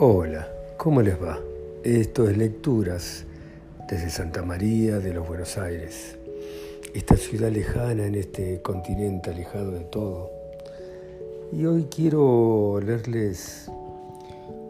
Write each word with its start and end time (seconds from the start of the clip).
Hola, 0.00 0.46
¿cómo 0.76 1.02
les 1.02 1.20
va? 1.20 1.40
Esto 1.82 2.28
es 2.28 2.38
Lecturas 2.38 3.24
desde 3.90 4.10
Santa 4.10 4.44
María 4.44 5.00
de 5.00 5.12
los 5.12 5.26
Buenos 5.26 5.58
Aires, 5.58 6.16
esta 6.94 7.16
ciudad 7.16 7.50
lejana 7.50 8.06
en 8.06 8.14
este 8.14 8.62
continente 8.62 9.30
alejado 9.30 9.72
de 9.72 9.80
todo. 9.80 10.30
Y 11.50 11.66
hoy 11.66 11.88
quiero 11.90 12.78
leerles 12.80 13.68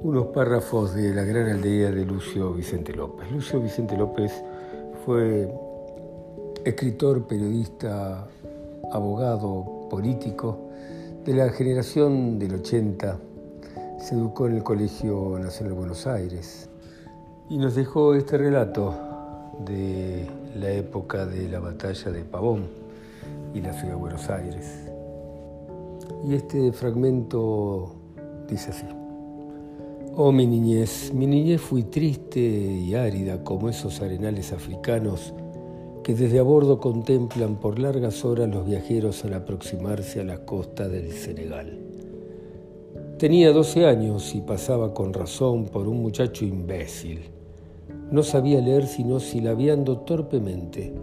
unos 0.02 0.28
párrafos 0.28 0.94
de 0.94 1.12
la 1.12 1.24
gran 1.24 1.50
aldea 1.50 1.90
de 1.90 2.06
Lucio 2.06 2.54
Vicente 2.54 2.94
López. 2.94 3.30
Lucio 3.30 3.60
Vicente 3.60 3.98
López 3.98 4.32
fue 5.04 5.52
escritor, 6.64 7.26
periodista, 7.26 8.26
abogado, 8.90 9.88
político 9.90 10.70
de 11.26 11.34
la 11.34 11.50
generación 11.50 12.38
del 12.38 12.54
80. 12.54 13.18
Se 14.08 14.14
educó 14.14 14.46
en 14.46 14.54
el 14.54 14.62
Colegio 14.62 15.38
Nacional 15.38 15.74
de 15.74 15.78
Buenos 15.80 16.06
Aires 16.06 16.70
y 17.50 17.58
nos 17.58 17.74
dejó 17.74 18.14
este 18.14 18.38
relato 18.38 18.94
de 19.66 20.26
la 20.56 20.70
época 20.70 21.26
de 21.26 21.46
la 21.46 21.60
batalla 21.60 22.10
de 22.10 22.24
Pavón 22.24 22.68
y 23.52 23.60
la 23.60 23.74
ciudad 23.74 23.90
de 23.90 24.00
Buenos 24.00 24.30
Aires. 24.30 24.88
Y 26.26 26.32
este 26.36 26.72
fragmento 26.72 27.96
dice 28.48 28.70
así. 28.70 28.86
Oh 30.16 30.32
mi 30.32 30.46
niñez, 30.46 31.12
mi 31.12 31.26
niñez 31.26 31.60
fui 31.60 31.82
triste 31.82 32.40
y 32.40 32.94
árida 32.94 33.44
como 33.44 33.68
esos 33.68 34.00
arenales 34.00 34.54
africanos 34.54 35.34
que 36.02 36.14
desde 36.14 36.38
a 36.38 36.44
bordo 36.44 36.80
contemplan 36.80 37.56
por 37.56 37.78
largas 37.78 38.24
horas 38.24 38.48
los 38.48 38.64
viajeros 38.64 39.22
al 39.26 39.34
aproximarse 39.34 40.18
a 40.22 40.24
la 40.24 40.46
costa 40.46 40.88
del 40.88 41.12
Senegal. 41.12 41.87
Tenía 43.18 43.50
12 43.50 43.84
años 43.84 44.32
y 44.36 44.40
pasaba 44.40 44.94
con 44.94 45.12
razón 45.12 45.64
por 45.64 45.88
un 45.88 46.00
muchacho 46.00 46.44
imbécil. 46.44 47.30
No 48.12 48.22
sabía 48.22 48.60
leer 48.60 48.86
sino 48.86 49.18
silabeando 49.18 49.98
torpemente. 49.98 50.94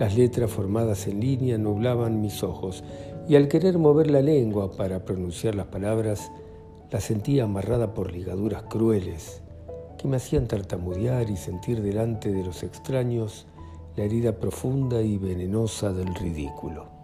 Las 0.00 0.16
letras 0.16 0.50
formadas 0.50 1.06
en 1.06 1.20
línea 1.20 1.58
nublaban 1.58 2.20
mis 2.20 2.42
ojos 2.42 2.82
y 3.28 3.36
al 3.36 3.46
querer 3.46 3.78
mover 3.78 4.10
la 4.10 4.22
lengua 4.22 4.72
para 4.72 5.04
pronunciar 5.04 5.54
las 5.54 5.66
palabras, 5.66 6.32
la 6.90 7.00
sentía 7.00 7.44
amarrada 7.44 7.94
por 7.94 8.12
ligaduras 8.12 8.64
crueles 8.64 9.40
que 9.98 10.08
me 10.08 10.16
hacían 10.16 10.48
tartamudear 10.48 11.30
y 11.30 11.36
sentir 11.36 11.80
delante 11.80 12.32
de 12.32 12.42
los 12.44 12.64
extraños 12.64 13.46
la 13.94 14.02
herida 14.02 14.32
profunda 14.32 15.00
y 15.00 15.16
venenosa 15.16 15.92
del 15.92 16.12
ridículo. 16.12 17.01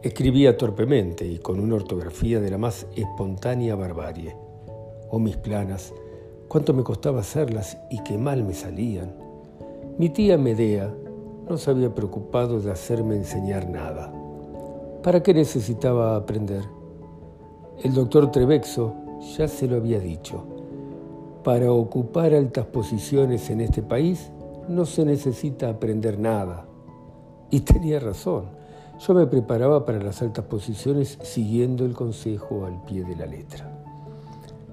Escribía 0.00 0.56
torpemente 0.56 1.26
y 1.26 1.38
con 1.38 1.58
una 1.58 1.74
ortografía 1.74 2.38
de 2.38 2.52
la 2.52 2.56
más 2.56 2.86
espontánea 2.94 3.74
barbarie. 3.74 4.36
Oh 5.10 5.18
mis 5.18 5.36
planas, 5.36 5.92
cuánto 6.46 6.72
me 6.72 6.84
costaba 6.84 7.18
hacerlas 7.18 7.76
y 7.90 8.00
qué 8.04 8.16
mal 8.16 8.44
me 8.44 8.54
salían. 8.54 9.12
Mi 9.98 10.08
tía 10.10 10.38
Medea 10.38 10.94
no 11.48 11.56
se 11.56 11.72
había 11.72 11.92
preocupado 11.92 12.60
de 12.60 12.70
hacerme 12.70 13.16
enseñar 13.16 13.68
nada. 13.68 14.12
¿Para 15.02 15.20
qué 15.20 15.34
necesitaba 15.34 16.14
aprender? 16.14 16.62
El 17.82 17.92
doctor 17.92 18.30
Trevexo 18.30 18.94
ya 19.36 19.48
se 19.48 19.66
lo 19.66 19.78
había 19.78 19.98
dicho. 19.98 20.44
Para 21.42 21.72
ocupar 21.72 22.34
altas 22.34 22.66
posiciones 22.66 23.50
en 23.50 23.62
este 23.62 23.82
país 23.82 24.30
no 24.68 24.86
se 24.86 25.04
necesita 25.04 25.68
aprender 25.70 26.20
nada. 26.20 26.68
Y 27.50 27.60
tenía 27.60 27.98
razón. 27.98 28.57
Yo 28.98 29.14
me 29.14 29.26
preparaba 29.26 29.84
para 29.84 30.02
las 30.02 30.22
altas 30.22 30.44
posiciones 30.46 31.18
siguiendo 31.22 31.84
el 31.84 31.94
consejo 31.94 32.66
al 32.66 32.82
pie 32.84 33.04
de 33.04 33.16
la 33.16 33.26
letra. 33.26 33.70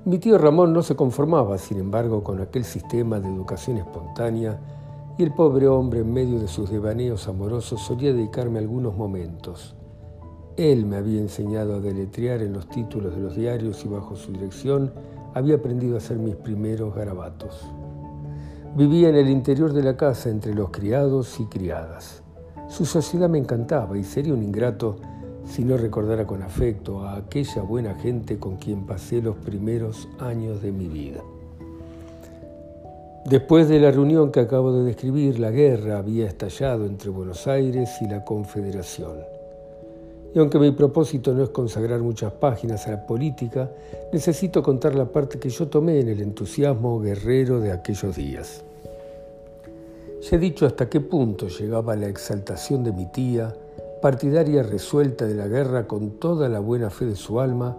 Mi 0.06 0.20
tío 0.20 0.38
Ramón 0.38 0.74
no 0.74 0.84
se 0.84 0.96
conformaba, 0.96 1.58
sin 1.58 1.80
embargo, 1.80 2.24
con 2.24 2.42
aquel 2.42 2.64
sistema 2.64 3.20
de 3.20 3.28
educación 3.28 3.78
espontánea 3.78 4.60
y 5.18 5.24
el 5.24 5.34
pobre 5.34 5.68
hombre 5.68 6.02
en 6.02 6.14
medio 6.14 6.40
de 6.40 6.48
sus 6.48 6.70
devaneos 6.70 7.28
amorosos 7.28 7.82
solía 7.82 8.14
dedicarme 8.14 8.60
algunos 8.60 8.96
momentos 8.96 9.76
él 10.58 10.86
me 10.86 10.96
había 10.96 11.20
enseñado 11.20 11.76
a 11.76 11.80
deletrear 11.82 12.42
en 12.42 12.54
los 12.54 12.70
títulos 12.70 13.14
de 13.14 13.22
los 13.22 13.36
diarios 13.36 13.84
y 13.84 13.90
bajo 13.90 14.16
su 14.16 14.32
dirección 14.32 14.94
había 15.34 15.56
aprendido 15.56 15.96
a 15.96 15.98
hacer 15.98 16.18
mis 16.18 16.36
primeros 16.36 16.96
garabatos. 16.96 17.70
Vivía 18.74 19.10
en 19.10 19.16
el 19.16 19.30
interior 19.30 19.74
de 19.74 19.84
la 19.84 19.98
casa 19.98 20.30
entre 20.30 20.54
los 20.54 20.70
criados 20.70 21.40
y 21.42 21.46
criadas. 21.48 22.24
Su 22.70 22.86
sociedad 22.86 23.30
me 23.30 23.38
encantaba 23.38 23.98
y 23.98 24.04
sería 24.04 24.34
un 24.34 24.44
ingrato 24.44 24.98
si 25.48 25.64
no 25.64 25.78
recordara 25.78 26.26
con 26.26 26.42
afecto 26.42 27.02
a 27.02 27.18
aquella 27.18 27.62
buena 27.62 27.94
gente 27.96 28.40
con 28.40 28.58
quien 28.58 28.86
pasé 28.86 29.22
los 29.22 29.36
primeros 29.36 30.08
años 30.20 30.62
de 30.62 30.72
mi 30.72 30.88
vida. 30.88 31.22
Después 33.26 33.68
de 33.68 33.80
la 33.80 33.92
reunión 33.92 34.32
que 34.32 34.40
acabo 34.40 34.72
de 34.72 34.84
describir, 34.84 35.40
la 35.40 35.52
guerra 35.52 35.98
había 35.98 36.28
estallado 36.28 36.86
entre 36.86 37.10
Buenos 37.10 37.48
Aires 37.48 37.90
y 38.02 38.08
la 38.08 38.24
Confederación. 38.24 39.18
Y 40.36 40.40
aunque 40.40 40.60
mi 40.60 40.72
propósito 40.72 41.34
no 41.34 41.44
es 41.44 41.50
consagrar 41.50 42.02
muchas 42.02 42.34
páginas 42.34 42.86
a 42.88 42.92
la 42.92 43.08
política, 43.08 43.72
necesito 44.12 44.62
contar 44.62 44.94
la 44.94 45.06
parte 45.06 45.40
que 45.40 45.50
yo 45.50 45.68
tomé 45.68 46.02
en 46.02 46.10
el 46.10 46.22
entusiasmo 46.22 47.00
guerrero 47.00 47.60
de 47.60 47.72
aquellos 47.72 48.16
días. 48.16 48.64
Ya 50.22 50.38
he 50.38 50.40
dicho 50.40 50.66
hasta 50.66 50.90
qué 50.90 51.02
punto 51.02 51.48
llegaba 51.48 51.96
la 51.96 52.08
exaltación 52.08 52.84
de 52.84 52.92
mi 52.92 53.06
tía, 53.06 53.54
partidaria 54.02 54.64
resuelta 54.64 55.26
de 55.26 55.36
la 55.36 55.48
guerra 55.48 55.88
con 55.88 56.12
toda 56.20 56.50
la 56.50 56.60
buena 56.60 56.90
fe 56.90 57.06
de 57.06 57.16
su 57.16 57.40
alma, 57.40 57.78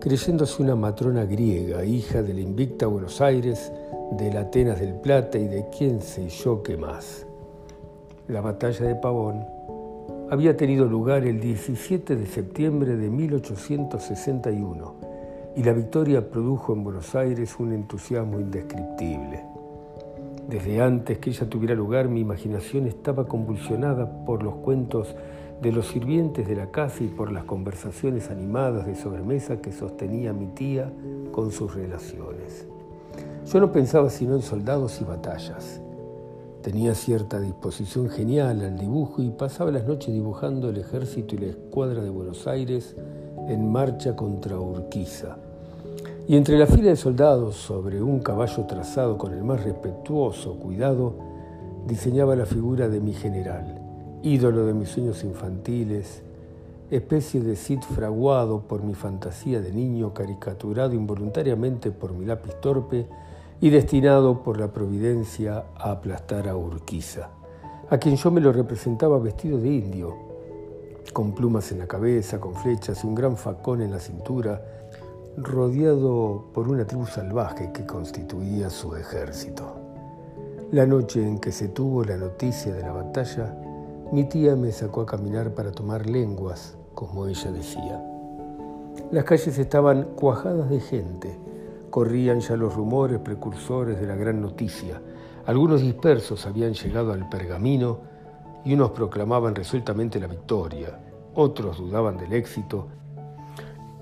creyéndose 0.00 0.62
una 0.62 0.76
matrona 0.76 1.24
griega, 1.24 1.84
hija 1.84 2.22
de 2.22 2.34
la 2.34 2.40
invicta 2.40 2.86
Buenos 2.86 3.20
Aires, 3.20 3.72
de 4.12 4.32
la 4.32 4.40
Atenas 4.40 4.80
del 4.80 4.94
Plata 4.94 5.38
y 5.38 5.48
de 5.48 5.66
quién 5.76 6.00
sé 6.00 6.28
yo 6.28 6.62
qué 6.62 6.76
más. 6.76 7.26
La 8.28 8.40
batalla 8.40 8.86
de 8.86 8.94
Pavón 8.96 9.44
había 10.30 10.56
tenido 10.56 10.86
lugar 10.86 11.24
el 11.24 11.40
17 11.40 12.16
de 12.16 12.26
septiembre 12.26 12.96
de 12.96 13.08
1861 13.10 14.94
y 15.56 15.62
la 15.62 15.72
victoria 15.72 16.28
produjo 16.28 16.72
en 16.72 16.84
Buenos 16.84 17.14
Aires 17.14 17.58
un 17.58 17.72
entusiasmo 17.72 18.38
indescriptible. 18.40 19.35
Desde 20.48 20.80
antes 20.80 21.18
que 21.18 21.30
ella 21.30 21.48
tuviera 21.48 21.74
lugar, 21.74 22.08
mi 22.08 22.20
imaginación 22.20 22.86
estaba 22.86 23.26
convulsionada 23.26 24.24
por 24.24 24.42
los 24.42 24.56
cuentos 24.56 25.14
de 25.60 25.72
los 25.72 25.88
sirvientes 25.88 26.46
de 26.46 26.54
la 26.54 26.70
casa 26.70 27.02
y 27.02 27.08
por 27.08 27.32
las 27.32 27.44
conversaciones 27.44 28.30
animadas 28.30 28.86
de 28.86 28.94
sobremesa 28.94 29.60
que 29.60 29.72
sostenía 29.72 30.32
mi 30.32 30.46
tía 30.48 30.92
con 31.32 31.50
sus 31.50 31.74
relaciones. 31.74 32.66
Yo 33.46 33.60
no 33.60 33.72
pensaba 33.72 34.10
sino 34.10 34.34
en 34.34 34.42
soldados 34.42 35.00
y 35.00 35.04
batallas 35.04 35.80
Tenía 36.66 36.96
cierta 36.96 37.38
disposición 37.38 38.08
genial 38.08 38.60
al 38.60 38.76
dibujo 38.76 39.22
y 39.22 39.30
pasaba 39.30 39.70
las 39.70 39.86
noches 39.86 40.12
dibujando 40.12 40.70
el 40.70 40.78
ejército 40.78 41.36
y 41.36 41.38
la 41.38 41.46
escuadra 41.46 42.02
de 42.02 42.10
Buenos 42.10 42.48
Aires 42.48 42.96
en 43.46 43.70
marcha 43.70 44.16
contra 44.16 44.58
Urquiza. 44.58 45.36
Y 46.28 46.36
entre 46.36 46.58
la 46.58 46.66
fila 46.66 46.90
de 46.90 46.96
soldados, 46.96 47.54
sobre 47.54 48.02
un 48.02 48.18
caballo 48.18 48.64
trazado 48.64 49.16
con 49.16 49.32
el 49.32 49.44
más 49.44 49.62
respetuoso 49.62 50.58
cuidado, 50.58 51.14
diseñaba 51.86 52.34
la 52.34 52.46
figura 52.46 52.88
de 52.88 52.98
mi 52.98 53.12
general, 53.12 53.80
ídolo 54.24 54.66
de 54.66 54.74
mis 54.74 54.88
sueños 54.88 55.22
infantiles, 55.22 56.22
especie 56.90 57.40
de 57.40 57.54
Cid 57.54 57.78
fraguado 57.80 58.62
por 58.62 58.82
mi 58.82 58.94
fantasía 58.94 59.60
de 59.60 59.72
niño, 59.72 60.14
caricaturado 60.14 60.94
involuntariamente 60.94 61.92
por 61.92 62.12
mi 62.12 62.26
lápiz 62.26 62.60
torpe, 62.60 63.06
y 63.60 63.70
destinado 63.70 64.42
por 64.42 64.58
la 64.58 64.72
providencia 64.72 65.66
a 65.76 65.92
aplastar 65.92 66.48
a 66.48 66.56
Urquiza, 66.56 67.30
a 67.88 67.98
quien 67.98 68.16
yo 68.16 68.32
me 68.32 68.40
lo 68.40 68.52
representaba 68.52 69.20
vestido 69.20 69.58
de 69.58 69.68
indio, 69.68 70.16
con 71.12 71.32
plumas 71.36 71.70
en 71.70 71.78
la 71.78 71.86
cabeza, 71.86 72.40
con 72.40 72.54
flechas 72.54 73.04
y 73.04 73.06
un 73.06 73.14
gran 73.14 73.36
facón 73.36 73.80
en 73.80 73.92
la 73.92 74.00
cintura, 74.00 74.75
rodeado 75.36 76.46
por 76.54 76.68
una 76.68 76.86
tribu 76.86 77.04
salvaje 77.06 77.70
que 77.72 77.84
constituía 77.84 78.70
su 78.70 78.96
ejército. 78.96 79.76
La 80.72 80.86
noche 80.86 81.22
en 81.22 81.38
que 81.38 81.52
se 81.52 81.68
tuvo 81.68 82.04
la 82.04 82.16
noticia 82.16 82.72
de 82.72 82.80
la 82.80 82.92
batalla, 82.92 83.54
mi 84.12 84.24
tía 84.24 84.56
me 84.56 84.72
sacó 84.72 85.02
a 85.02 85.06
caminar 85.06 85.54
para 85.54 85.72
tomar 85.72 86.06
lenguas, 86.06 86.78
como 86.94 87.26
ella 87.26 87.52
decía. 87.52 88.02
Las 89.10 89.24
calles 89.24 89.58
estaban 89.58 90.04
cuajadas 90.16 90.70
de 90.70 90.80
gente, 90.80 91.38
corrían 91.90 92.40
ya 92.40 92.56
los 92.56 92.74
rumores 92.74 93.20
precursores 93.20 94.00
de 94.00 94.06
la 94.06 94.16
gran 94.16 94.40
noticia. 94.40 95.02
Algunos 95.44 95.82
dispersos 95.82 96.46
habían 96.46 96.72
llegado 96.72 97.12
al 97.12 97.28
pergamino 97.28 97.98
y 98.64 98.72
unos 98.72 98.90
proclamaban 98.92 99.54
resueltamente 99.54 100.18
la 100.18 100.28
victoria, 100.28 100.98
otros 101.34 101.76
dudaban 101.76 102.16
del 102.16 102.32
éxito 102.32 102.88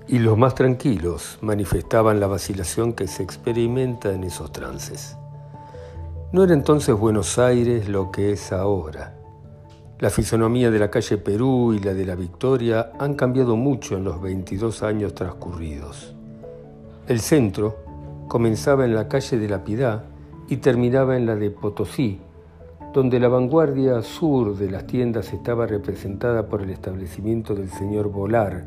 y 0.07 0.19
los 0.19 0.37
más 0.37 0.55
tranquilos 0.55 1.37
manifestaban 1.41 2.19
la 2.19 2.27
vacilación 2.27 2.93
que 2.93 3.07
se 3.07 3.23
experimenta 3.23 4.13
en 4.13 4.23
esos 4.23 4.51
trances. 4.51 5.17
No 6.31 6.43
era 6.43 6.53
entonces 6.53 6.95
Buenos 6.95 7.39
Aires 7.39 7.87
lo 7.87 8.11
que 8.11 8.31
es 8.31 8.51
ahora. 8.51 9.15
La 9.99 10.09
fisonomía 10.09 10.69
de 10.69 10.79
la 10.79 10.91
calle 10.91 11.17
Perú 11.17 11.73
y 11.73 11.79
la 11.79 11.93
de 11.93 12.05
la 12.05 12.15
Victoria 12.15 12.91
han 12.99 13.15
cambiado 13.15 13.55
mucho 13.55 13.95
en 13.95 14.03
los 14.03 14.21
22 14.21 14.83
años 14.83 15.15
transcurridos. 15.15 16.13
El 17.07 17.21
centro, 17.21 17.77
comenzaba 18.27 18.85
en 18.85 18.93
la 18.93 19.07
calle 19.07 19.37
de 19.37 19.47
la 19.47 19.63
Piedad 19.63 20.03
y 20.49 20.57
terminaba 20.57 21.15
en 21.15 21.25
la 21.25 21.35
de 21.35 21.49
Potosí, 21.49 22.19
donde 22.93 23.19
la 23.19 23.27
vanguardia 23.27 24.01
sur 24.01 24.57
de 24.57 24.69
las 24.69 24.85
tiendas 24.87 25.33
estaba 25.33 25.65
representada 25.65 26.47
por 26.47 26.61
el 26.61 26.69
establecimiento 26.69 27.55
del 27.55 27.69
señor 27.69 28.09
Volar, 28.09 28.65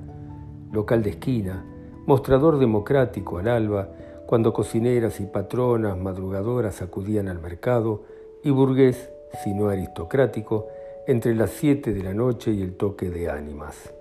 local 0.72 1.02
de 1.02 1.10
esquina, 1.10 1.64
mostrador 2.06 2.58
democrático 2.58 3.38
al 3.38 3.48
alba, 3.48 3.88
cuando 4.26 4.52
cocineras 4.52 5.20
y 5.20 5.26
patronas 5.26 5.96
madrugadoras 5.96 6.82
acudían 6.82 7.28
al 7.28 7.40
mercado, 7.40 8.02
y 8.42 8.50
burgués, 8.50 9.10
si 9.42 9.54
no 9.54 9.68
aristocrático, 9.68 10.68
entre 11.06 11.34
las 11.34 11.50
siete 11.50 11.92
de 11.92 12.02
la 12.02 12.14
noche 12.14 12.52
y 12.52 12.62
el 12.62 12.76
toque 12.76 13.10
de 13.10 13.30
ánimas. 13.30 13.92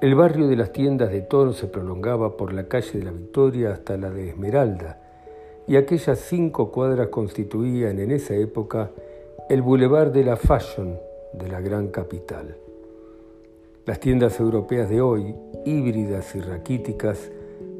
El 0.00 0.16
barrio 0.16 0.48
de 0.48 0.56
las 0.56 0.72
tiendas 0.72 1.10
de 1.10 1.22
toro 1.22 1.52
se 1.52 1.66
prolongaba 1.66 2.36
por 2.36 2.52
la 2.52 2.68
calle 2.68 2.98
de 2.98 3.04
la 3.04 3.12
Victoria 3.12 3.72
hasta 3.72 3.96
la 3.96 4.10
de 4.10 4.30
Esmeralda, 4.30 5.00
y 5.66 5.76
aquellas 5.76 6.18
cinco 6.18 6.70
cuadras 6.70 7.08
constituían 7.08 7.98
en 7.98 8.10
esa 8.10 8.34
época 8.34 8.90
el 9.48 9.62
bulevar 9.62 10.12
de 10.12 10.24
la 10.24 10.36
fashion 10.36 10.98
de 11.32 11.48
la 11.48 11.60
gran 11.60 11.88
capital. 11.88 12.56
Las 13.86 14.00
tiendas 14.00 14.40
europeas 14.40 14.88
de 14.88 15.02
hoy, 15.02 15.34
híbridas 15.66 16.34
y 16.34 16.40
raquíticas, 16.40 17.30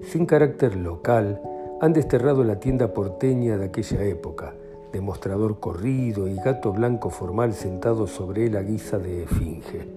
sin 0.02 0.26
carácter 0.26 0.76
local, 0.76 1.40
han 1.80 1.94
desterrado 1.94 2.44
la 2.44 2.60
tienda 2.60 2.92
porteña 2.92 3.56
de 3.56 3.64
aquella 3.64 4.04
época, 4.04 4.52
de 4.92 5.00
mostrador 5.00 5.60
corrido 5.60 6.28
y 6.28 6.34
gato 6.34 6.72
blanco 6.72 7.08
formal 7.08 7.54
sentado 7.54 8.06
sobre 8.06 8.48
él 8.48 8.56
a 8.58 8.60
guisa 8.60 8.98
de 8.98 9.22
esfinge. 9.22 9.88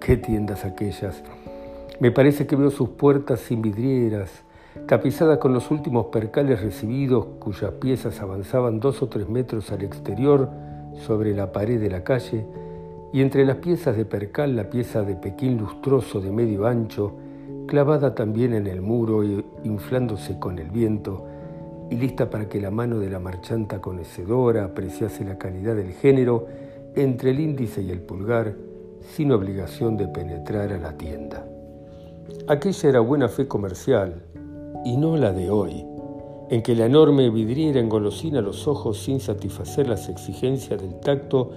¡Qué 0.00 0.16
tiendas 0.16 0.64
aquellas! 0.64 1.22
Me 2.00 2.10
parece 2.10 2.46
que 2.46 2.56
veo 2.56 2.70
sus 2.70 2.88
puertas 2.88 3.40
sin 3.40 3.60
vidrieras, 3.60 4.30
tapizadas 4.86 5.36
con 5.36 5.52
los 5.52 5.70
últimos 5.70 6.06
percales 6.06 6.62
recibidos, 6.62 7.26
cuyas 7.38 7.72
piezas 7.72 8.22
avanzaban 8.22 8.80
dos 8.80 9.02
o 9.02 9.10
tres 9.10 9.28
metros 9.28 9.70
al 9.72 9.82
exterior 9.82 10.48
sobre 11.06 11.34
la 11.34 11.52
pared 11.52 11.78
de 11.78 11.90
la 11.90 12.02
calle, 12.02 12.46
y 13.12 13.20
entre 13.22 13.44
las 13.44 13.56
piezas 13.56 13.96
de 13.96 14.04
percal 14.04 14.56
la 14.56 14.68
pieza 14.68 15.02
de 15.02 15.16
Pekín 15.16 15.58
lustroso 15.58 16.20
de 16.20 16.30
medio 16.30 16.66
ancho, 16.66 17.14
clavada 17.66 18.14
también 18.14 18.54
en 18.54 18.66
el 18.66 18.80
muro 18.82 19.24
y 19.24 19.44
inflándose 19.64 20.38
con 20.38 20.58
el 20.58 20.70
viento, 20.70 21.26
y 21.90 21.96
lista 21.96 22.30
para 22.30 22.48
que 22.48 22.60
la 22.60 22.70
mano 22.70 22.98
de 22.98 23.10
la 23.10 23.20
marchanta 23.20 23.80
conocedora 23.80 24.64
apreciase 24.64 25.24
la 25.24 25.38
calidad 25.38 25.76
del 25.76 25.92
género 25.92 26.46
entre 26.96 27.30
el 27.30 27.40
índice 27.40 27.82
y 27.82 27.90
el 27.90 28.00
pulgar, 28.00 28.54
sin 29.14 29.30
obligación 29.30 29.96
de 29.96 30.08
penetrar 30.08 30.72
a 30.72 30.78
la 30.78 30.96
tienda. 30.96 31.46
Aquella 32.48 32.88
era 32.88 33.00
buena 33.00 33.28
fe 33.28 33.46
comercial, 33.46 34.22
y 34.84 34.96
no 34.96 35.16
la 35.16 35.32
de 35.32 35.50
hoy, 35.50 35.84
en 36.50 36.62
que 36.62 36.74
la 36.74 36.86
enorme 36.86 37.30
vidriera 37.30 37.80
engolosina 37.80 38.40
los 38.40 38.66
ojos 38.68 39.02
sin 39.02 39.20
satisfacer 39.20 39.88
las 39.88 40.08
exigencias 40.08 40.80
del 40.80 40.98
tacto 41.00 41.50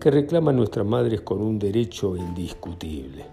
que 0.00 0.10
reclaman 0.10 0.56
nuestras 0.56 0.86
madres 0.86 1.22
con 1.22 1.40
un 1.40 1.58
derecho 1.58 2.16
indiscutible. 2.16 3.26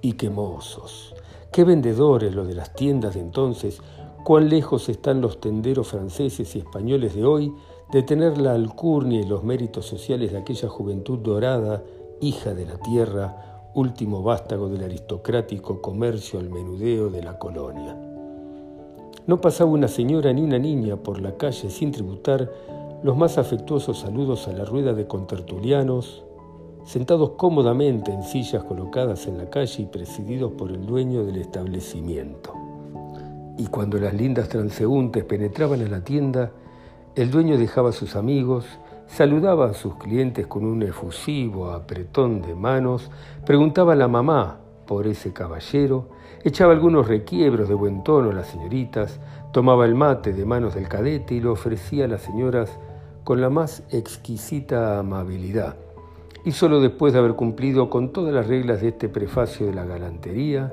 Y 0.00 0.12
qué 0.12 0.30
mozos, 0.30 1.14
qué 1.52 1.64
vendedores 1.64 2.34
los 2.34 2.46
de 2.46 2.54
las 2.54 2.74
tiendas 2.74 3.14
de 3.14 3.20
entonces, 3.20 3.80
cuán 4.24 4.48
lejos 4.48 4.88
están 4.88 5.20
los 5.20 5.40
tenderos 5.40 5.88
franceses 5.88 6.54
y 6.54 6.58
españoles 6.58 7.14
de 7.14 7.24
hoy 7.24 7.52
de 7.90 8.02
tener 8.02 8.38
la 8.38 8.52
alcurnia 8.52 9.20
y 9.20 9.26
los 9.26 9.42
méritos 9.42 9.86
sociales 9.86 10.32
de 10.32 10.38
aquella 10.38 10.68
juventud 10.68 11.18
dorada, 11.18 11.82
hija 12.20 12.52
de 12.52 12.66
la 12.66 12.76
tierra, 12.78 13.70
último 13.74 14.22
vástago 14.22 14.68
del 14.68 14.84
aristocrático 14.84 15.80
comercio 15.80 16.38
al 16.38 16.50
menudeo 16.50 17.08
de 17.10 17.22
la 17.22 17.38
colonia. 17.38 17.96
No 19.26 19.40
pasaba 19.40 19.70
una 19.70 19.88
señora 19.88 20.32
ni 20.32 20.42
una 20.42 20.58
niña 20.58 20.96
por 20.96 21.20
la 21.20 21.36
calle 21.36 21.70
sin 21.70 21.92
tributar 21.92 22.50
los 23.02 23.16
más 23.16 23.38
afectuosos 23.38 24.00
saludos 24.00 24.48
a 24.48 24.52
la 24.52 24.64
rueda 24.64 24.92
de 24.92 25.06
contertulianos, 25.06 26.24
sentados 26.84 27.30
cómodamente 27.36 28.12
en 28.12 28.24
sillas 28.24 28.64
colocadas 28.64 29.28
en 29.28 29.38
la 29.38 29.48
calle 29.48 29.82
y 29.84 29.86
presididos 29.86 30.52
por 30.52 30.70
el 30.70 30.84
dueño 30.84 31.24
del 31.24 31.36
establecimiento. 31.36 32.54
Y 33.56 33.66
cuando 33.66 33.98
las 33.98 34.14
lindas 34.14 34.48
transeúntes 34.48 35.22
penetraban 35.24 35.80
a 35.82 35.88
la 35.88 36.02
tienda, 36.02 36.50
el 37.14 37.30
dueño 37.30 37.56
dejaba 37.56 37.90
a 37.90 37.92
sus 37.92 38.16
amigos, 38.16 38.64
saludaba 39.06 39.66
a 39.66 39.74
sus 39.74 39.94
clientes 39.94 40.48
con 40.48 40.64
un 40.64 40.82
efusivo 40.82 41.70
apretón 41.70 42.42
de 42.42 42.54
manos, 42.56 43.10
preguntaba 43.46 43.92
a 43.92 43.96
la 43.96 44.08
mamá 44.08 44.58
por 44.86 45.06
ese 45.06 45.32
caballero, 45.32 46.08
echaba 46.42 46.72
algunos 46.72 47.06
requiebros 47.06 47.68
de 47.68 47.74
buen 47.74 48.02
tono 48.02 48.30
a 48.30 48.34
las 48.34 48.48
señoritas, 48.48 49.20
tomaba 49.52 49.84
el 49.84 49.94
mate 49.94 50.32
de 50.32 50.44
manos 50.44 50.74
del 50.74 50.88
cadete 50.88 51.34
y 51.34 51.40
lo 51.40 51.52
ofrecía 51.52 52.06
a 52.06 52.08
las 52.08 52.22
señoras 52.22 52.78
con 53.28 53.42
la 53.42 53.50
más 53.50 53.82
exquisita 53.90 54.98
amabilidad. 54.98 55.76
Y 56.46 56.52
solo 56.52 56.80
después 56.80 57.12
de 57.12 57.18
haber 57.18 57.34
cumplido 57.34 57.90
con 57.90 58.10
todas 58.10 58.32
las 58.32 58.46
reglas 58.46 58.80
de 58.80 58.88
este 58.88 59.10
prefacio 59.10 59.66
de 59.66 59.74
la 59.74 59.84
galantería, 59.84 60.72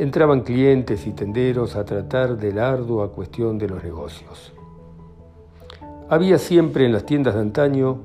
entraban 0.00 0.40
clientes 0.40 1.06
y 1.06 1.12
tenderos 1.12 1.76
a 1.76 1.84
tratar 1.84 2.38
de 2.38 2.52
la 2.52 2.70
ardua 2.72 3.12
cuestión 3.12 3.56
de 3.56 3.68
los 3.68 3.84
negocios. 3.84 4.52
Había 6.08 6.38
siempre 6.38 6.86
en 6.86 6.92
las 6.92 7.06
tiendas 7.06 7.34
de 7.34 7.40
antaño 7.40 8.00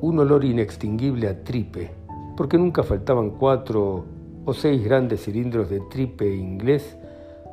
un 0.00 0.18
olor 0.18 0.44
inextinguible 0.44 1.28
a 1.28 1.44
tripe, 1.44 1.92
porque 2.36 2.58
nunca 2.58 2.82
faltaban 2.82 3.30
cuatro 3.30 4.04
o 4.46 4.52
seis 4.52 4.82
grandes 4.82 5.22
cilindros 5.22 5.70
de 5.70 5.78
tripe 5.88 6.28
inglés 6.28 6.96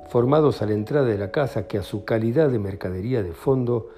formados 0.10 0.64
a 0.64 0.66
la 0.66 0.74
entrada 0.74 1.06
de 1.06 1.20
la 1.20 1.30
casa 1.30 1.68
que 1.68 1.78
a 1.78 1.84
su 1.84 2.06
calidad 2.06 2.50
de 2.50 2.58
mercadería 2.58 3.22
de 3.22 3.34
fondo 3.34 3.90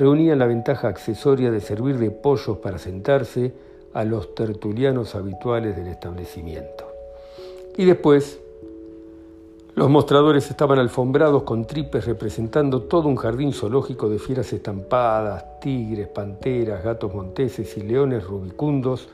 reunían 0.00 0.38
la 0.38 0.46
ventaja 0.46 0.88
accesoria 0.88 1.50
de 1.50 1.60
servir 1.60 1.98
de 1.98 2.10
pollos 2.10 2.56
para 2.56 2.78
sentarse 2.78 3.52
a 3.92 4.02
los 4.02 4.34
tertulianos 4.34 5.14
habituales 5.14 5.76
del 5.76 5.88
establecimiento. 5.88 6.86
Y 7.76 7.84
después, 7.84 8.40
los 9.74 9.90
mostradores 9.90 10.48
estaban 10.48 10.78
alfombrados 10.78 11.42
con 11.42 11.66
tripes 11.66 12.06
representando 12.06 12.84
todo 12.84 13.08
un 13.08 13.16
jardín 13.16 13.52
zoológico 13.52 14.08
de 14.08 14.18
fieras 14.18 14.50
estampadas, 14.54 15.60
tigres, 15.60 16.08
panteras, 16.08 16.82
gatos 16.82 17.14
monteses 17.14 17.76
y 17.76 17.82
leones 17.82 18.24
rubicundos, 18.24 19.06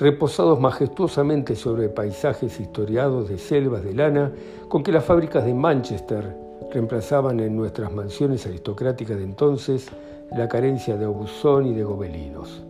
reposados 0.00 0.58
majestuosamente 0.58 1.54
sobre 1.54 1.88
paisajes 1.88 2.58
historiados 2.58 3.28
de 3.28 3.38
selvas 3.38 3.84
de 3.84 3.94
lana 3.94 4.32
con 4.68 4.82
que 4.82 4.90
las 4.90 5.04
fábricas 5.04 5.44
de 5.44 5.54
Manchester 5.54 6.36
reemplazaban 6.72 7.38
en 7.38 7.54
nuestras 7.54 7.92
mansiones 7.92 8.44
aristocráticas 8.46 9.16
de 9.16 9.22
entonces 9.22 9.88
la 10.32 10.48
carencia 10.48 10.96
de 10.96 11.06
obusón 11.06 11.66
y 11.66 11.74
de 11.74 11.84
gobelinos. 11.84 12.64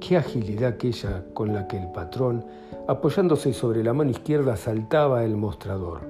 Qué 0.00 0.16
agilidad 0.16 0.74
aquella 0.74 1.24
con 1.34 1.52
la 1.52 1.66
que 1.66 1.76
el 1.76 1.90
patrón, 1.92 2.44
apoyándose 2.86 3.52
sobre 3.52 3.82
la 3.82 3.92
mano 3.92 4.10
izquierda, 4.10 4.56
saltaba 4.56 5.24
el 5.24 5.36
mostrador. 5.36 6.00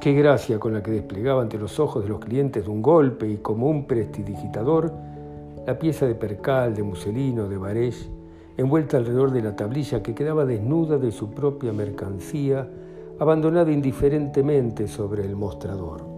Qué 0.00 0.12
gracia 0.12 0.58
con 0.58 0.72
la 0.74 0.82
que 0.82 0.90
desplegaba 0.90 1.42
ante 1.42 1.58
los 1.58 1.78
ojos 1.80 2.02
de 2.02 2.08
los 2.08 2.20
clientes 2.20 2.64
de 2.64 2.70
un 2.70 2.82
golpe 2.82 3.28
y 3.28 3.38
como 3.38 3.68
un 3.68 3.86
prestidigitador 3.86 4.92
la 5.66 5.78
pieza 5.78 6.06
de 6.06 6.14
percal, 6.14 6.74
de 6.74 6.84
muselino, 6.84 7.48
de 7.48 7.58
barège, 7.58 8.08
envuelta 8.56 8.98
alrededor 8.98 9.32
de 9.32 9.42
la 9.42 9.56
tablilla 9.56 10.02
que 10.02 10.14
quedaba 10.14 10.46
desnuda 10.46 10.96
de 10.96 11.10
su 11.10 11.30
propia 11.30 11.72
mercancía, 11.72 12.70
abandonada 13.18 13.72
indiferentemente 13.72 14.86
sobre 14.86 15.24
el 15.24 15.34
mostrador. 15.34 16.15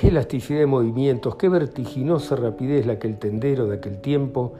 Qué 0.00 0.08
elasticidad 0.08 0.60
de 0.60 0.66
movimientos, 0.66 1.34
qué 1.34 1.48
vertiginosa 1.48 2.36
rapidez 2.36 2.86
la 2.86 3.00
que 3.00 3.08
el 3.08 3.18
tendero 3.18 3.66
de 3.66 3.78
aquel 3.78 4.00
tiempo 4.00 4.52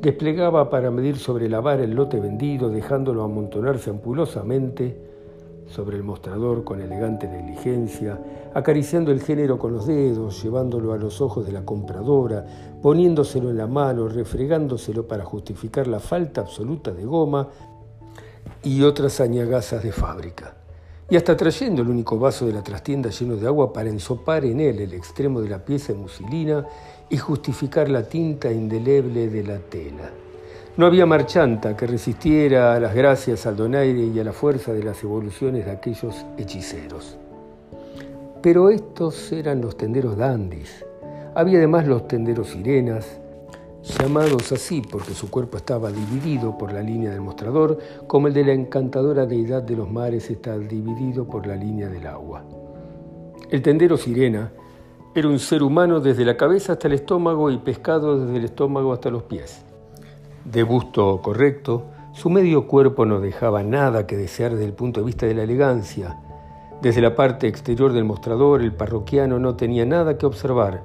desplegaba 0.00 0.70
para 0.70 0.90
medir 0.90 1.18
sobre 1.18 1.50
la 1.50 1.60
vara 1.60 1.84
el 1.84 1.90
lote 1.90 2.18
vendido, 2.18 2.70
dejándolo 2.70 3.22
amontonarse 3.22 3.90
ampulosamente 3.90 4.96
sobre 5.66 5.98
el 5.98 6.04
mostrador 6.04 6.64
con 6.64 6.80
elegante 6.80 7.28
negligencia, 7.28 8.18
acariciando 8.54 9.12
el 9.12 9.20
género 9.20 9.58
con 9.58 9.74
los 9.74 9.86
dedos, 9.86 10.42
llevándolo 10.42 10.94
a 10.94 10.96
los 10.96 11.20
ojos 11.20 11.44
de 11.44 11.52
la 11.52 11.66
compradora, 11.66 12.46
poniéndoselo 12.80 13.50
en 13.50 13.58
la 13.58 13.66
mano, 13.66 14.08
refregándoselo 14.08 15.06
para 15.06 15.22
justificar 15.22 15.86
la 15.86 16.00
falta 16.00 16.40
absoluta 16.40 16.92
de 16.92 17.04
goma 17.04 17.46
y 18.62 18.80
otras 18.80 19.20
añagazas 19.20 19.82
de 19.82 19.92
fábrica 19.92 20.57
y 21.10 21.16
hasta 21.16 21.36
trayendo 21.36 21.82
el 21.82 21.88
único 21.88 22.18
vaso 22.18 22.46
de 22.46 22.52
la 22.52 22.62
trastienda 22.62 23.10
lleno 23.10 23.36
de 23.36 23.46
agua 23.46 23.72
para 23.72 23.88
ensopar 23.88 24.44
en 24.44 24.60
él 24.60 24.80
el 24.80 24.92
extremo 24.92 25.40
de 25.40 25.48
la 25.48 25.64
pieza 25.64 25.92
de 25.92 25.98
muselina 25.98 26.66
y 27.08 27.16
justificar 27.16 27.88
la 27.88 28.02
tinta 28.02 28.52
indeleble 28.52 29.28
de 29.28 29.42
la 29.42 29.58
tela. 29.58 30.10
No 30.76 30.86
había 30.86 31.06
marchanta 31.06 31.76
que 31.76 31.86
resistiera 31.86 32.74
a 32.74 32.80
las 32.80 32.94
gracias 32.94 33.46
al 33.46 33.56
donaire 33.56 34.04
y 34.06 34.20
a 34.20 34.24
la 34.24 34.32
fuerza 34.32 34.72
de 34.72 34.84
las 34.84 35.02
evoluciones 35.02 35.64
de 35.64 35.72
aquellos 35.72 36.14
hechiceros. 36.36 37.16
Pero 38.42 38.70
estos 38.70 39.32
eran 39.32 39.60
los 39.60 39.76
tenderos 39.76 40.16
dandis. 40.16 40.84
Había 41.34 41.58
además 41.58 41.86
los 41.86 42.06
tenderos 42.06 42.50
sirenas, 42.50 43.18
llamados 43.96 44.52
así 44.52 44.82
porque 44.82 45.14
su 45.14 45.30
cuerpo 45.30 45.56
estaba 45.56 45.90
dividido 45.90 46.58
por 46.58 46.72
la 46.72 46.82
línea 46.82 47.10
del 47.10 47.20
mostrador, 47.20 47.78
como 48.06 48.26
el 48.26 48.34
de 48.34 48.44
la 48.44 48.52
encantadora 48.52 49.26
deidad 49.26 49.62
de 49.62 49.76
los 49.76 49.90
mares 49.90 50.30
está 50.30 50.58
dividido 50.58 51.26
por 51.26 51.46
la 51.46 51.56
línea 51.56 51.88
del 51.88 52.06
agua. 52.06 52.44
El 53.50 53.62
tendero 53.62 53.96
sirena 53.96 54.52
Era 55.14 55.28
un 55.28 55.38
ser 55.38 55.62
humano 55.62 56.00
desde 56.00 56.24
la 56.24 56.36
cabeza 56.36 56.72
hasta 56.72 56.86
el 56.86 56.94
estómago 56.94 57.50
y 57.50 57.58
pescado 57.58 58.18
desde 58.18 58.36
el 58.36 58.44
estómago 58.44 58.92
hasta 58.92 59.10
los 59.10 59.22
pies. 59.22 59.64
De 60.44 60.62
busto 60.62 61.20
correcto, 61.22 61.86
su 62.12 62.30
medio 62.30 62.66
cuerpo 62.66 63.06
no 63.06 63.20
dejaba 63.20 63.62
nada 63.62 64.06
que 64.06 64.16
desear 64.16 64.52
desde 64.52 64.66
el 64.66 64.74
punto 64.74 65.00
de 65.00 65.06
vista 65.06 65.26
de 65.26 65.34
la 65.34 65.44
elegancia. 65.44 66.18
Desde 66.82 67.00
la 67.00 67.14
parte 67.14 67.48
exterior 67.48 67.92
del 67.92 68.04
mostrador, 68.04 68.60
el 68.60 68.72
parroquiano 68.72 69.38
no 69.38 69.56
tenía 69.56 69.84
nada 69.84 70.18
que 70.18 70.26
observar, 70.26 70.84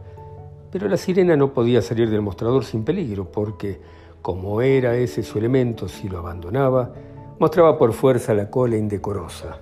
pero 0.74 0.90
la 0.90 0.98
sirena 0.98 1.38
no 1.38 1.54
podía 1.54 1.84
salir 1.84 2.10
del 2.10 2.22
mostrador 2.22 2.66
sin 2.66 2.84
peligro, 2.84 3.32
porque, 3.32 3.80
como 4.24 4.60
era 4.62 4.96
ese 4.96 5.22
su 5.22 5.38
elemento 5.38 5.88
si 5.88 6.10
lo 6.10 6.18
abandonaba, 6.18 6.92
mostraba 7.38 7.78
por 7.78 7.94
fuerza 7.94 8.34
la 8.34 8.50
cola 8.50 8.76
indecorosa. 8.76 9.60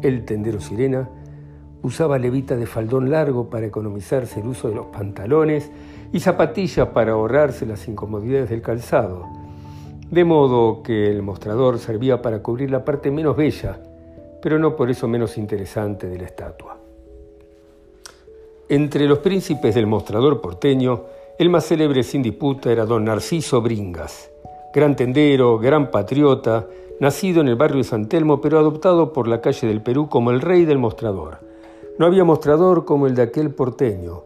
El 0.00 0.24
tendero 0.24 0.58
sirena 0.58 1.10
usaba 1.82 2.18
levita 2.18 2.56
de 2.56 2.64
faldón 2.64 3.10
largo 3.10 3.50
para 3.50 3.66
economizarse 3.66 4.40
el 4.40 4.46
uso 4.46 4.70
de 4.70 4.76
los 4.76 4.86
pantalones 4.86 5.70
y 6.12 6.20
zapatillas 6.20 6.88
para 6.88 7.12
ahorrarse 7.12 7.66
las 7.66 7.86
incomodidades 7.86 8.48
del 8.48 8.62
calzado 8.62 9.26
de 10.10 10.24
modo 10.24 10.82
que 10.82 11.10
el 11.10 11.22
mostrador 11.22 11.78
servía 11.78 12.22
para 12.22 12.42
cubrir 12.42 12.70
la 12.70 12.84
parte 12.84 13.10
menos 13.10 13.36
bella, 13.36 13.78
pero 14.40 14.58
no 14.58 14.74
por 14.74 14.90
eso 14.90 15.06
menos 15.06 15.36
interesante 15.36 16.08
de 16.08 16.16
la 16.16 16.24
estatua. 16.24 16.87
Entre 18.70 19.06
los 19.06 19.20
príncipes 19.20 19.74
del 19.74 19.86
mostrador 19.86 20.40
porteño, 20.40 21.02
el 21.38 21.48
más 21.48 21.66
célebre 21.66 22.02
sin 22.02 22.22
disputa 22.22 22.70
era 22.70 22.84
don 22.84 23.04
Narciso 23.04 23.62
Bringas, 23.62 24.30
gran 24.74 24.94
tendero, 24.94 25.58
gran 25.58 25.90
patriota, 25.90 26.66
nacido 27.00 27.40
en 27.40 27.48
el 27.48 27.56
barrio 27.56 27.78
de 27.78 27.84
San 27.84 28.08
Telmo, 28.08 28.40
pero 28.40 28.58
adoptado 28.58 29.12
por 29.12 29.26
la 29.26 29.40
calle 29.40 29.68
del 29.68 29.80
Perú 29.80 30.08
como 30.08 30.30
el 30.30 30.40
rey 30.40 30.64
del 30.64 30.78
mostrador. 30.78 31.38
No 31.98 32.06
había 32.06 32.24
mostrador 32.24 32.84
como 32.84 33.06
el 33.06 33.14
de 33.14 33.22
aquel 33.22 33.54
porteño, 33.54 34.24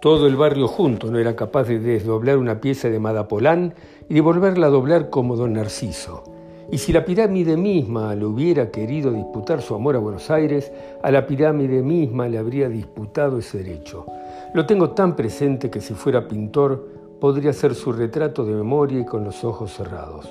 todo 0.00 0.26
el 0.26 0.36
barrio 0.36 0.68
junto 0.68 1.10
no 1.10 1.18
era 1.18 1.34
capaz 1.34 1.64
de 1.64 1.80
desdoblar 1.80 2.36
una 2.36 2.60
pieza 2.60 2.88
de 2.88 3.00
Madapolán 3.00 3.74
y 4.08 4.14
de 4.14 4.20
volverla 4.20 4.68
a 4.68 4.70
doblar 4.70 5.10
como 5.10 5.36
don 5.36 5.54
Narciso. 5.54 6.35
Y 6.70 6.78
si 6.78 6.92
la 6.92 7.04
pirámide 7.04 7.56
misma 7.56 8.14
le 8.14 8.24
hubiera 8.24 8.70
querido 8.70 9.12
disputar 9.12 9.62
su 9.62 9.74
amor 9.74 9.94
a 9.94 10.00
Buenos 10.00 10.30
Aires, 10.30 10.72
a 11.02 11.10
la 11.12 11.26
pirámide 11.26 11.80
misma 11.82 12.28
le 12.28 12.38
habría 12.38 12.68
disputado 12.68 13.38
ese 13.38 13.58
derecho. 13.58 14.04
Lo 14.52 14.66
tengo 14.66 14.90
tan 14.90 15.14
presente 15.14 15.70
que 15.70 15.80
si 15.80 15.94
fuera 15.94 16.26
pintor 16.26 16.88
podría 17.20 17.52
ser 17.52 17.74
su 17.74 17.92
retrato 17.92 18.44
de 18.44 18.54
memoria 18.54 19.00
y 19.00 19.04
con 19.04 19.22
los 19.24 19.44
ojos 19.44 19.74
cerrados. 19.74 20.28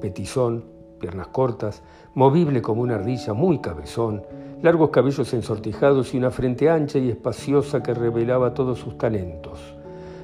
Petizón, 0.00 0.64
piernas 1.00 1.28
cortas, 1.28 1.82
movible 2.14 2.62
como 2.62 2.82
una 2.82 2.94
ardilla, 2.94 3.32
muy 3.32 3.58
cabezón, 3.58 4.22
largos 4.62 4.90
cabellos 4.90 5.32
ensortijados 5.34 6.14
y 6.14 6.18
una 6.18 6.30
frente 6.30 6.70
ancha 6.70 6.98
y 6.98 7.10
espaciosa 7.10 7.82
que 7.82 7.94
revelaba 7.94 8.54
todos 8.54 8.78
sus 8.78 8.96
talentos. 8.96 9.58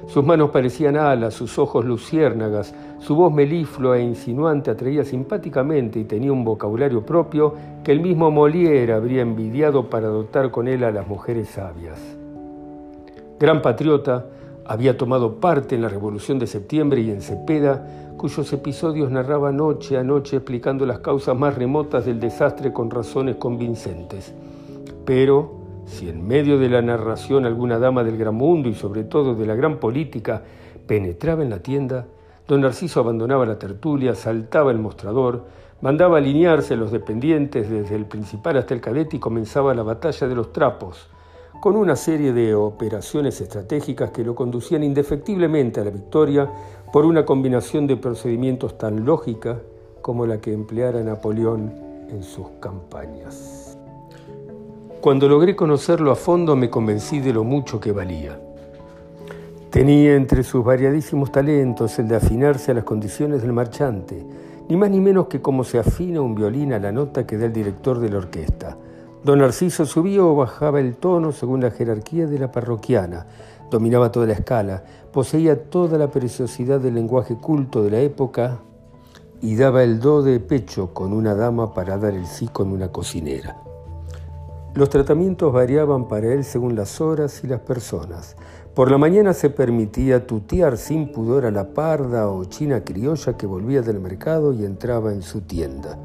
Sus 0.07 0.23
manos 0.23 0.51
parecían 0.51 0.97
alas, 0.97 1.33
sus 1.33 1.57
ojos 1.57 1.83
luciérnagas, 1.83 2.73
su 2.99 3.15
voz 3.15 3.33
meliflua 3.33 3.97
e 3.97 4.03
insinuante 4.03 4.71
atraía 4.71 5.03
simpáticamente 5.03 5.99
y 5.99 6.05
tenía 6.05 6.31
un 6.31 6.43
vocabulario 6.43 7.05
propio 7.05 7.53
que 7.83 7.91
el 7.91 7.99
mismo 7.99 8.31
Molière 8.31 8.93
habría 8.93 9.21
envidiado 9.21 9.89
para 9.89 10.07
dotar 10.07 10.51
con 10.51 10.67
él 10.67 10.83
a 10.83 10.91
las 10.91 11.07
mujeres 11.07 11.49
sabias. 11.49 11.99
Gran 13.39 13.61
patriota, 13.61 14.25
había 14.67 14.97
tomado 14.97 15.35
parte 15.39 15.75
en 15.75 15.83
la 15.83 15.89
Revolución 15.89 16.39
de 16.39 16.47
Septiembre 16.47 17.01
y 17.01 17.11
en 17.11 17.21
Cepeda, 17.21 17.85
cuyos 18.17 18.51
episodios 18.51 19.11
narraba 19.11 19.51
noche 19.51 19.97
a 19.97 20.03
noche 20.03 20.37
explicando 20.37 20.87
las 20.87 20.99
causas 20.99 21.37
más 21.37 21.55
remotas 21.55 22.05
del 22.05 22.19
desastre 22.19 22.73
con 22.73 22.89
razones 22.89 23.35
convincentes. 23.35 24.33
Pero, 25.05 25.53
si 25.85 26.09
en 26.09 26.25
medio 26.25 26.57
de 26.57 26.69
la 26.69 26.81
narración 26.81 27.45
alguna 27.45 27.77
dama 27.77 28.03
del 28.03 28.17
gran 28.17 28.33
mundo 28.33 28.67
y 28.67 28.73
sobre 28.73 29.03
todo 29.03 29.35
de 29.35 29.45
la 29.45 29.53
gran 29.53 29.77
política 29.77 30.41
penetraba 30.87 31.43
en 31.43 31.51
la 31.51 31.59
tienda, 31.59 32.07
don 32.47 32.61
Narciso 32.61 32.99
abandonaba 32.99 33.45
la 33.45 33.57
tertulia, 33.57 34.13
saltaba 34.15 34.71
el 34.71 34.77
mostrador, 34.77 35.45
mandaba 35.81 36.17
alinearse 36.17 36.75
los 36.75 36.91
dependientes 36.91 37.69
desde 37.69 37.95
el 37.95 38.05
principal 38.05 38.57
hasta 38.57 38.73
el 38.73 38.81
cadete 38.81 39.17
y 39.17 39.19
comenzaba 39.19 39.73
la 39.73 39.83
batalla 39.83 40.27
de 40.27 40.35
los 40.35 40.53
trapos, 40.53 41.07
con 41.61 41.75
una 41.75 41.95
serie 41.95 42.33
de 42.33 42.53
operaciones 42.53 43.41
estratégicas 43.41 44.11
que 44.11 44.23
lo 44.23 44.35
conducían 44.35 44.83
indefectiblemente 44.83 45.81
a 45.81 45.83
la 45.85 45.89
victoria 45.89 46.51
por 46.93 47.05
una 47.05 47.25
combinación 47.25 47.87
de 47.87 47.97
procedimientos 47.97 48.77
tan 48.77 49.05
lógica 49.05 49.59
como 50.01 50.25
la 50.25 50.39
que 50.39 50.53
empleara 50.53 51.01
Napoleón 51.01 51.73
en 52.09 52.21
sus 52.21 52.47
campañas. 52.59 53.77
Cuando 55.01 55.27
logré 55.27 55.55
conocerlo 55.55 56.11
a 56.11 56.15
fondo 56.15 56.55
me 56.55 56.69
convencí 56.69 57.19
de 57.19 57.33
lo 57.33 57.43
mucho 57.43 57.79
que 57.79 57.91
valía. 57.91 58.39
Tenía 59.75 60.15
entre 60.15 60.43
sus 60.43 60.63
variadísimos 60.63 61.33
talentos 61.33 61.99
el 61.99 62.07
de 62.07 62.15
afinarse 62.15 62.71
a 62.71 62.75
las 62.75 62.85
condiciones 62.85 63.41
del 63.41 63.51
marchante, 63.51 64.25
ni 64.69 64.77
más 64.77 64.89
ni 64.89 65.01
menos 65.01 65.27
que 65.27 65.41
como 65.41 65.65
se 65.65 65.77
afina 65.77 66.21
un 66.21 66.33
violín 66.33 66.71
a 66.71 66.79
la 66.79 66.93
nota 66.93 67.27
que 67.27 67.37
da 67.37 67.47
el 67.47 67.51
director 67.51 67.99
de 67.99 68.07
la 68.07 68.19
orquesta 68.19 68.77
Don 69.25 69.39
Narciso 69.39 69.85
subía 69.85 70.23
o 70.23 70.33
bajaba 70.33 70.79
el 70.79 70.95
tono 70.95 71.33
según 71.33 71.59
la 71.59 71.71
jerarquía 71.71 72.25
de 72.25 72.39
la 72.39 72.53
parroquiana, 72.53 73.25
dominaba 73.69 74.13
toda 74.13 74.27
la 74.27 74.33
escala, 74.35 74.85
poseía 75.11 75.69
toda 75.69 75.97
la 75.97 76.09
preciosidad 76.09 76.79
del 76.79 76.95
lenguaje 76.95 77.35
culto 77.35 77.83
de 77.83 77.91
la 77.91 77.99
época 77.99 78.59
y 79.41 79.57
daba 79.57 79.83
el 79.83 79.99
do 79.99 80.23
de 80.23 80.39
pecho 80.39 80.93
con 80.93 81.11
una 81.11 81.35
dama 81.35 81.73
para 81.73 81.97
dar 81.97 82.13
el 82.13 82.27
sí 82.27 82.47
con 82.47 82.71
una 82.71 82.93
cocinera. 82.93 83.64
Los 84.75 84.89
tratamientos 84.89 85.53
variaban 85.53 86.09
para 86.09 86.33
él 86.33 86.43
según 86.43 86.75
las 86.75 86.99
horas 86.99 87.45
y 87.45 87.47
las 87.47 87.61
personas. 87.61 88.35
Por 88.73 88.91
la 88.91 88.97
mañana 88.97 89.33
se 89.33 89.49
permitía 89.49 90.27
tutear 90.27 90.75
sin 90.75 91.13
pudor 91.13 91.45
a 91.45 91.51
la 91.51 91.73
parda 91.73 92.27
o 92.27 92.43
china 92.43 92.83
criolla 92.83 93.37
que 93.37 93.47
volvía 93.47 93.81
del 93.81 94.01
mercado 94.01 94.51
y 94.51 94.65
entraba 94.65 95.13
en 95.13 95.21
su 95.21 95.39
tienda. 95.39 95.97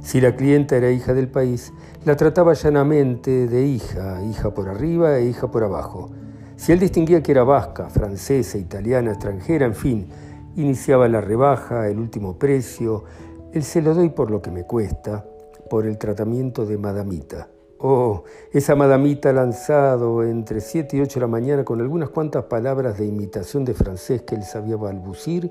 Si 0.00 0.20
la 0.20 0.34
clienta 0.34 0.76
era 0.76 0.90
hija 0.90 1.14
del 1.14 1.28
país, 1.28 1.72
la 2.04 2.16
trataba 2.16 2.54
llanamente 2.54 3.46
de 3.46 3.64
hija, 3.64 4.20
hija 4.24 4.52
por 4.52 4.68
arriba 4.68 5.16
e 5.18 5.28
hija 5.28 5.48
por 5.52 5.62
abajo. 5.62 6.10
Si 6.56 6.72
él 6.72 6.80
distinguía 6.80 7.22
que 7.22 7.30
era 7.30 7.44
vasca, 7.44 7.88
francesa, 7.88 8.58
italiana, 8.58 9.10
extranjera, 9.10 9.64
en 9.64 9.76
fin, 9.76 10.08
iniciaba 10.56 11.06
la 11.06 11.20
rebaja, 11.20 11.86
el 11.86 12.00
último 12.00 12.36
precio, 12.36 13.04
el 13.52 13.62
se 13.62 13.80
lo 13.80 13.94
doy 13.94 14.08
por 14.08 14.32
lo 14.32 14.42
que 14.42 14.50
me 14.50 14.64
cuesta, 14.64 15.24
por 15.70 15.86
el 15.86 15.98
tratamiento 15.98 16.66
de 16.66 16.78
madamita. 16.78 17.48
Oh, 17.80 18.24
esa 18.52 18.74
madamita 18.74 19.32
lanzado 19.32 20.24
entre 20.24 20.60
siete 20.60 20.96
y 20.96 21.00
ocho 21.00 21.20
de 21.20 21.26
la 21.26 21.26
mañana 21.28 21.64
con 21.64 21.80
algunas 21.80 22.08
cuantas 22.08 22.44
palabras 22.46 22.98
de 22.98 23.06
imitación 23.06 23.64
de 23.64 23.74
francés 23.74 24.22
que 24.22 24.34
él 24.34 24.42
sabía 24.42 24.76
balbucir, 24.76 25.48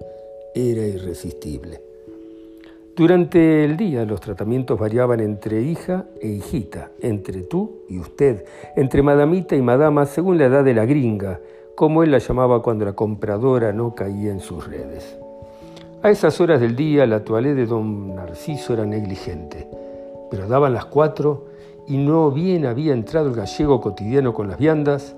era 0.54 0.82
irresistible. 0.82 1.82
Durante 2.98 3.64
el 3.64 3.78
día 3.78 4.04
los 4.04 4.20
tratamientos 4.20 4.78
variaban 4.78 5.22
entre 5.22 5.62
hija 5.62 6.06
e 6.20 6.28
hijita, 6.28 6.92
entre 7.00 7.44
tú 7.44 7.84
y 7.88 7.98
usted, 8.00 8.44
entre 8.76 9.04
madamita 9.04 9.56
y 9.56 9.62
madama 9.62 10.06
según 10.06 10.38
la 10.38 10.46
edad 10.46 10.66
de 10.66 10.74
la 10.74 10.86
gringa, 10.86 11.40
como 11.76 12.04
él 12.04 12.12
la 12.12 12.18
llamaba 12.18 12.62
cuando 12.62 12.84
la 12.84 12.94
compradora 12.94 13.72
no 13.72 13.96
caía 13.96 14.32
en 14.32 14.42
sus 14.42 14.68
redes. 14.68 15.18
A 16.02 16.10
esas 16.10 16.42
horas 16.42 16.60
del 16.60 16.76
día 16.76 17.06
la 17.06 17.24
toalé 17.24 17.54
de 17.54 17.68
don 17.68 18.16
Narciso 18.16 18.74
era 18.74 18.86
negligente, 18.86 19.68
pero 20.30 20.48
daban 20.48 20.74
las 20.74 20.86
cuatro 20.86 21.46
y 21.88 21.98
no 21.98 22.32
bien 22.32 22.66
había 22.66 22.94
entrado 22.94 23.30
el 23.30 23.36
gallego 23.36 23.82
cotidiano 23.82 24.34
con 24.34 24.48
las 24.48 24.58
viandas, 24.58 25.16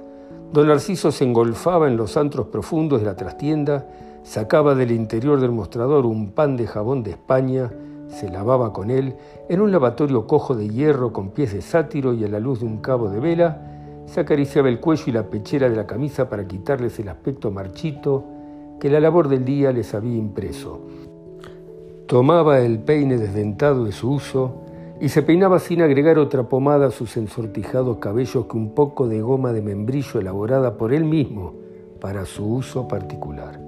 don 0.53 0.67
Narciso 0.67 1.11
se 1.11 1.25
engolfaba 1.25 1.87
en 1.87 1.97
los 1.97 2.15
antros 2.17 2.47
profundos 2.47 2.99
de 3.01 3.05
la 3.05 3.15
trastienda 3.15 3.87
Sacaba 4.23 4.75
del 4.75 4.91
interior 4.91 5.39
del 5.39 5.51
mostrador 5.51 6.05
un 6.05 6.31
pan 6.31 6.57
de 6.57 6.67
jabón 6.67 7.03
de 7.03 7.11
España, 7.11 7.71
se 8.09 8.29
lavaba 8.29 8.73
con 8.73 8.91
él 8.91 9.15
en 9.47 9.61
un 9.61 9.71
lavatorio 9.71 10.27
cojo 10.27 10.55
de 10.55 10.67
hierro 10.67 11.13
con 11.13 11.29
pies 11.29 11.53
de 11.53 11.61
sátiro 11.61 12.13
y 12.13 12.23
a 12.23 12.27
la 12.27 12.39
luz 12.39 12.59
de 12.59 12.65
un 12.65 12.77
cabo 12.77 13.09
de 13.09 13.19
vela, 13.19 14.03
se 14.05 14.19
acariciaba 14.19 14.69
el 14.69 14.79
cuello 14.79 15.03
y 15.07 15.11
la 15.11 15.23
pechera 15.23 15.69
de 15.69 15.75
la 15.75 15.87
camisa 15.87 16.29
para 16.29 16.47
quitarles 16.47 16.99
el 16.99 17.09
aspecto 17.09 17.49
marchito 17.49 18.23
que 18.79 18.89
la 18.89 18.99
labor 18.99 19.29
del 19.29 19.45
día 19.45 19.71
les 19.71 19.93
había 19.93 20.17
impreso. 20.17 20.81
Tomaba 22.05 22.59
el 22.59 22.79
peine 22.79 23.17
desdentado 23.17 23.85
de 23.85 23.91
su 23.91 24.11
uso 24.11 24.63
y 25.01 25.09
se 25.09 25.23
peinaba 25.23 25.59
sin 25.59 25.81
agregar 25.81 26.17
otra 26.19 26.43
pomada 26.43 26.87
a 26.87 26.91
sus 26.91 27.15
ensortijados 27.15 27.97
cabellos 27.97 28.45
que 28.45 28.57
un 28.57 28.73
poco 28.75 29.07
de 29.07 29.21
goma 29.21 29.53
de 29.53 29.61
membrillo 29.61 30.19
elaborada 30.19 30.77
por 30.77 30.93
él 30.93 31.05
mismo 31.05 31.53
para 32.01 32.25
su 32.25 32.45
uso 32.45 32.87
particular. 32.87 33.59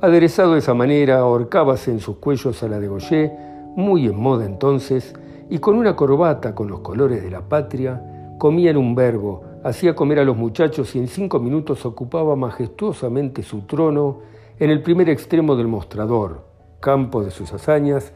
Aderezado 0.00 0.54
de 0.54 0.60
esa 0.60 0.74
manera, 0.74 1.18
ahorcábase 1.18 1.90
en 1.90 2.00
sus 2.00 2.16
cuellos 2.16 2.62
a 2.62 2.68
la 2.68 2.80
de 2.80 2.88
Goyer, 2.88 3.32
muy 3.76 4.06
en 4.06 4.16
moda 4.16 4.46
entonces, 4.46 5.14
y 5.48 5.58
con 5.58 5.76
una 5.76 5.94
corbata 5.94 6.54
con 6.54 6.68
los 6.68 6.80
colores 6.80 7.22
de 7.22 7.30
la 7.30 7.42
patria, 7.42 8.02
comía 8.38 8.70
en 8.70 8.78
un 8.78 8.94
verbo, 8.94 9.44
hacía 9.62 9.94
comer 9.94 10.18
a 10.18 10.24
los 10.24 10.36
muchachos 10.36 10.96
y 10.96 10.98
en 10.98 11.08
cinco 11.08 11.38
minutos 11.38 11.84
ocupaba 11.86 12.34
majestuosamente 12.36 13.42
su 13.42 13.62
trono 13.62 14.20
en 14.58 14.70
el 14.70 14.82
primer 14.82 15.08
extremo 15.10 15.56
del 15.56 15.68
mostrador, 15.68 16.46
campo 16.80 17.22
de 17.22 17.30
sus 17.30 17.52
hazañas, 17.52 18.12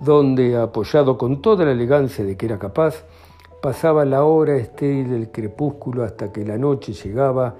donde, 0.00 0.56
apoyado 0.56 1.18
con 1.18 1.42
toda 1.42 1.64
la 1.64 1.72
elegancia 1.72 2.24
de 2.24 2.36
que 2.36 2.46
era 2.46 2.58
capaz, 2.58 3.04
Pasaba 3.60 4.04
la 4.04 4.22
hora 4.22 4.56
estéril 4.56 5.10
del 5.10 5.32
crepúsculo 5.32 6.04
hasta 6.04 6.30
que 6.30 6.44
la 6.44 6.56
noche 6.56 6.92
llegaba 6.92 7.56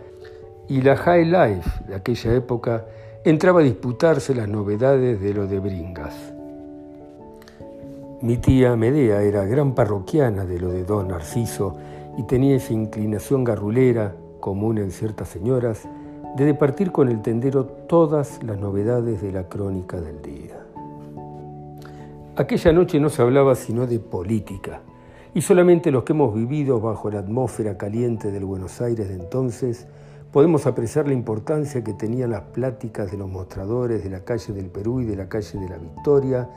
y 0.69 0.81
la 0.81 0.97
high 0.97 1.25
life 1.25 1.69
de 1.89 1.97
aquella 1.97 2.35
época 2.35 2.87
entraba 3.25 3.61
a 3.61 3.65
disputarse 3.65 4.33
las 4.33 4.49
novedades 4.49 5.21
de 5.21 5.35
lo 5.35 5.49
de 5.49 5.59
Bringas. 5.59 6.15
Mi 8.23 8.37
tía 8.37 8.77
Medea 8.77 9.23
era 9.23 9.45
gran 9.45 9.75
parroquiana 9.75 10.45
de 10.45 10.61
lo 10.61 10.69
de 10.69 10.85
don 10.85 11.09
Narciso 11.09 11.77
y 12.17 12.23
tenía 12.23 12.55
esa 12.55 12.75
inclinación 12.75 13.43
garrulera, 13.43 14.15
común 14.39 14.79
en 14.79 14.93
ciertas 14.93 15.29
señoras, 15.29 15.83
de 16.37 16.45
departir 16.45 16.93
con 16.93 17.09
el 17.09 17.23
tendero 17.23 17.65
todas 17.65 18.41
las 18.45 18.59
novedades 18.59 19.21
de 19.21 19.33
la 19.33 19.49
crónica 19.49 20.01
del 20.01 20.23
día. 20.23 20.68
Aquella 22.39 22.73
noche 22.73 23.01
no 23.01 23.09
se 23.09 23.21
hablaba 23.21 23.57
sino 23.57 23.85
de 23.85 23.99
política, 23.99 24.81
y 25.35 25.41
solamente 25.41 25.91
los 25.91 26.05
que 26.05 26.13
hemos 26.13 26.33
vivido 26.33 26.81
bajo 26.81 27.11
la 27.11 27.19
atmósfera 27.19 27.77
caliente 27.77 28.31
del 28.31 28.45
Buenos 28.45 28.81
Aires 28.81 29.09
de 29.09 29.17
entonces 29.17 29.89
podemos 30.31 30.65
apreciar 30.65 31.09
la 31.09 31.15
importancia 31.15 31.83
que 31.83 31.95
tenían 31.95 32.31
las 32.31 32.43
pláticas 32.43 33.11
de 33.11 33.17
los 33.17 33.29
mostradores 33.29 34.05
de 34.05 34.11
la 34.11 34.21
calle 34.21 34.53
del 34.53 34.67
Perú 34.67 35.01
y 35.01 35.05
de 35.05 35.17
la 35.17 35.29
calle 35.29 35.59
de 35.59 35.69
la 35.69 35.79
Victoria, 35.79 36.49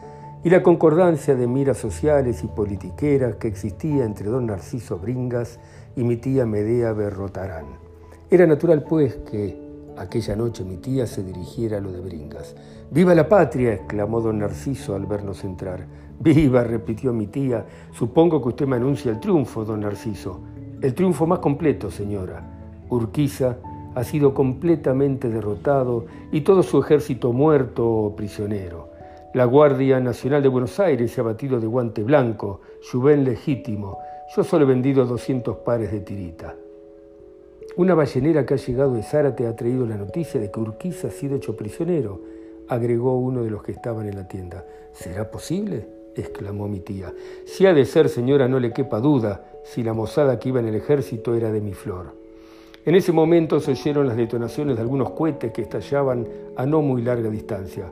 y 0.43 0.51
la 0.51 0.61
concordancia 0.61 1.33
de 1.33 1.47
miras 1.47 1.79
sociales 1.79 2.43
y 2.43 2.47
politiqueras 2.47 3.37
que 3.37 3.47
existía 3.47 4.05
entre 4.05 4.27
don 4.27 4.45
Narciso 4.45 4.99
Bringas 4.99 5.59
y 5.95 6.03
mi 6.03 6.17
tía 6.17 6.45
Medea 6.45 6.93
Berrotarán. 6.93 7.65
Era 8.29 8.45
natural, 8.45 8.83
pues, 8.83 9.15
que 9.31 9.70
aquella 10.01 10.35
noche 10.35 10.63
mi 10.63 10.77
tía 10.77 11.07
se 11.07 11.23
dirigiera 11.23 11.77
a 11.77 11.81
lo 11.81 11.91
de 11.91 12.01
Bringas. 12.01 12.55
¡Viva 12.89 13.15
la 13.15 13.29
patria! 13.29 13.73
exclamó 13.73 14.19
don 14.19 14.39
Narciso 14.39 14.95
al 14.95 15.05
vernos 15.05 15.43
entrar. 15.43 15.85
¡Viva! 16.19 16.63
repitió 16.63 17.13
mi 17.13 17.27
tía. 17.27 17.65
Supongo 17.91 18.41
que 18.41 18.49
usted 18.49 18.67
me 18.67 18.75
anuncia 18.75 19.11
el 19.11 19.19
triunfo, 19.19 19.63
don 19.63 19.81
Narciso. 19.81 20.41
El 20.81 20.93
triunfo 20.93 21.25
más 21.27 21.39
completo, 21.39 21.91
señora. 21.91 22.43
Urquiza 22.89 23.57
ha 23.95 24.03
sido 24.03 24.33
completamente 24.33 25.29
derrotado 25.29 26.05
y 26.31 26.41
todo 26.41 26.63
su 26.63 26.79
ejército 26.79 27.31
muerto 27.31 27.87
o 27.87 28.15
prisionero. 28.15 28.89
La 29.33 29.45
Guardia 29.45 29.99
Nacional 29.99 30.41
de 30.41 30.49
Buenos 30.49 30.79
Aires 30.79 31.11
se 31.11 31.21
ha 31.21 31.23
batido 31.23 31.59
de 31.59 31.67
guante 31.67 32.03
blanco, 32.03 32.61
Juven 32.91 33.23
legítimo. 33.23 33.99
Yo 34.35 34.43
solo 34.43 34.65
he 34.65 34.67
vendido 34.67 35.05
200 35.05 35.57
pares 35.57 35.91
de 35.91 36.01
tirita. 36.01 36.55
Una 37.77 37.95
ballenera 37.95 38.45
que 38.45 38.55
ha 38.55 38.57
llegado 38.57 38.95
de 38.95 39.03
Zárate 39.03 39.47
ha 39.47 39.55
traído 39.55 39.85
la 39.85 39.95
noticia 39.95 40.41
de 40.41 40.51
que 40.51 40.59
Urquiza 40.59 41.07
ha 41.07 41.11
sido 41.11 41.37
hecho 41.37 41.55
prisionero, 41.55 42.19
agregó 42.67 43.17
uno 43.17 43.43
de 43.43 43.49
los 43.49 43.63
que 43.63 43.71
estaban 43.71 44.07
en 44.07 44.15
la 44.15 44.27
tienda. 44.27 44.65
¿Será 44.91 45.31
posible? 45.31 45.87
exclamó 46.13 46.67
mi 46.67 46.81
tía. 46.81 47.13
Si 47.45 47.65
ha 47.65 47.73
de 47.73 47.85
ser, 47.85 48.09
señora, 48.09 48.49
no 48.49 48.59
le 48.59 48.73
quepa 48.73 48.99
duda, 48.99 49.45
si 49.63 49.83
la 49.83 49.93
mozada 49.93 50.37
que 50.37 50.49
iba 50.49 50.59
en 50.59 50.67
el 50.67 50.75
ejército 50.75 51.33
era 51.33 51.49
de 51.51 51.61
mi 51.61 51.73
flor. 51.73 52.13
En 52.85 52.95
ese 52.95 53.13
momento 53.13 53.61
se 53.61 53.71
oyeron 53.71 54.07
las 54.07 54.17
detonaciones 54.17 54.75
de 54.75 54.81
algunos 54.81 55.11
cohetes 55.11 55.53
que 55.53 55.61
estallaban 55.61 56.27
a 56.57 56.65
no 56.65 56.81
muy 56.81 57.01
larga 57.01 57.29
distancia. 57.29 57.89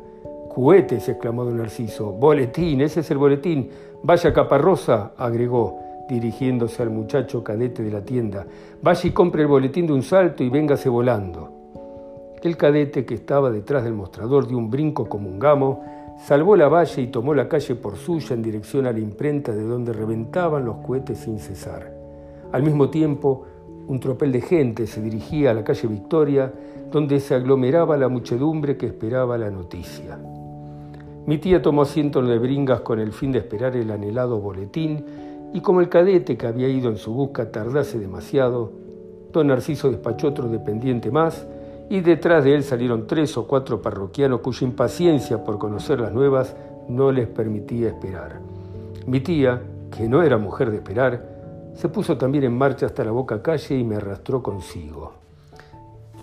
Juguetes, 0.49 1.07
exclamó 1.07 1.45
don 1.45 1.57
Narciso. 1.57 2.11
Boletín, 2.11 2.81
ese 2.81 2.99
es 2.99 3.11
el 3.11 3.17
boletín. 3.17 3.69
Vaya 4.03 4.33
caparrosa, 4.33 5.13
agregó, 5.15 5.79
dirigiéndose 6.09 6.81
al 6.81 6.89
muchacho 6.89 7.43
cadete 7.43 7.83
de 7.83 7.91
la 7.91 8.03
tienda. 8.03 8.45
Vaya 8.81 9.07
y 9.07 9.11
compre 9.11 9.43
el 9.43 9.47
boletín 9.47 9.87
de 9.87 9.93
un 9.93 10.03
salto 10.03 10.43
y 10.43 10.49
véngase 10.49 10.89
volando. 10.89 11.51
El 12.41 12.57
cadete, 12.57 13.05
que 13.05 13.15
estaba 13.15 13.51
detrás 13.51 13.83
del 13.83 13.93
mostrador, 13.93 14.47
de 14.47 14.55
un 14.55 14.69
brinco 14.69 15.07
como 15.07 15.29
un 15.29 15.39
gamo, 15.39 15.83
salvó 16.25 16.55
la 16.55 16.67
valla 16.67 17.01
y 17.01 17.07
tomó 17.07 17.33
la 17.33 17.47
calle 17.47 17.75
por 17.75 17.95
suya 17.97 18.33
en 18.33 18.41
dirección 18.41 18.87
a 18.87 18.91
la 18.91 18.99
imprenta 18.99 19.53
de 19.53 19.63
donde 19.63 19.93
reventaban 19.93 20.65
los 20.65 20.77
cohetes 20.77 21.19
sin 21.19 21.39
cesar. 21.39 21.93
Al 22.51 22.63
mismo 22.63 22.89
tiempo, 22.89 23.45
un 23.87 23.99
tropel 23.99 24.31
de 24.31 24.41
gente 24.41 24.87
se 24.87 25.01
dirigía 25.01 25.51
a 25.51 25.53
la 25.53 25.63
calle 25.63 25.87
Victoria, 25.87 26.51
donde 26.91 27.19
se 27.19 27.35
aglomeraba 27.35 27.97
la 27.97 28.07
muchedumbre 28.07 28.77
que 28.77 28.87
esperaba 28.87 29.37
la 29.37 29.51
noticia. 29.51 30.17
Mi 31.25 31.37
tía 31.37 31.61
tomó 31.61 31.83
asiento 31.83 32.19
en 32.19 32.41
bringas 32.41 32.81
con 32.81 32.99
el 32.99 33.11
fin 33.11 33.31
de 33.31 33.39
esperar 33.39 33.75
el 33.75 33.91
anhelado 33.91 34.39
boletín 34.39 35.05
y 35.53 35.61
como 35.61 35.81
el 35.81 35.89
cadete 35.89 36.37
que 36.37 36.47
había 36.47 36.67
ido 36.67 36.89
en 36.89 36.97
su 36.97 37.13
busca 37.13 37.51
tardase 37.51 37.99
demasiado, 37.99 38.71
don 39.31 39.47
Narciso 39.47 39.89
despachó 39.89 40.27
otro 40.27 40.47
dependiente 40.47 41.11
más 41.11 41.47
y 41.89 42.01
detrás 42.01 42.43
de 42.43 42.55
él 42.55 42.63
salieron 42.63 43.07
tres 43.07 43.35
o 43.37 43.47
cuatro 43.47 43.81
parroquianos 43.81 44.41
cuya 44.41 44.67
impaciencia 44.67 45.43
por 45.43 45.57
conocer 45.57 45.99
las 45.99 46.13
nuevas 46.13 46.55
no 46.87 47.11
les 47.11 47.27
permitía 47.27 47.89
esperar. 47.89 48.39
Mi 49.07 49.21
tía, 49.21 49.61
que 49.95 50.07
no 50.07 50.21
era 50.21 50.37
mujer 50.37 50.69
de 50.69 50.77
esperar, 50.77 51.39
se 51.73 51.89
puso 51.89 52.17
también 52.17 52.43
en 52.43 52.57
marcha 52.57 52.85
hasta 52.85 53.03
la 53.03 53.11
boca 53.11 53.41
calle 53.41 53.77
y 53.77 53.83
me 53.83 53.95
arrastró 53.95 54.43
consigo. 54.43 55.13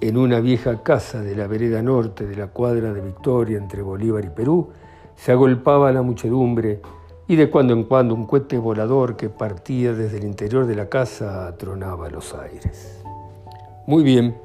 En 0.01 0.17
una 0.17 0.41
vieja 0.41 0.83
casa 0.83 1.23
de 1.23 1.35
la 1.35 1.47
vereda 1.47 1.83
norte 1.83 2.27
de 2.27 2.37
la 2.37 2.49
cuadra 2.49 2.93
de 2.93 3.01
Victoria 3.01 3.59
entre 3.59 3.83
Bolívar 3.83 4.25
y 4.25 4.29
Perú, 4.29 4.69
se 5.17 5.33
agolpaba 5.33 5.91
la 5.91 6.03
muchedumbre 6.03 6.81
y 7.29 7.37
de 7.37 7.51
cuando 7.51 7.75
en 7.75 7.85
cuando 7.85 8.15
un 8.15 8.27
cohete 8.27 8.59
volador 8.59 9.17
que 9.17 9.29
partía 9.29 9.93
desde 9.93 10.19
el 10.19 10.25
interior 10.25 10.67
de 10.67 10.77
la 10.77 10.89
casa 10.89 11.49
atronaba 11.49 12.09
los 12.09 12.35
aires. 12.35 13.03
Muy 13.87 14.03
bien, 14.03 14.37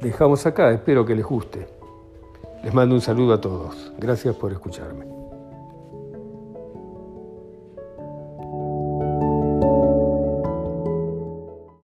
dejamos 0.00 0.46
acá, 0.46 0.70
espero 0.70 1.04
que 1.04 1.14
les 1.14 1.24
guste. 1.24 1.66
Les 2.62 2.72
mando 2.72 2.94
un 2.94 3.00
saludo 3.00 3.34
a 3.34 3.40
todos. 3.40 3.92
Gracias 3.98 4.34
por 4.36 4.52
escucharme. 4.52 5.21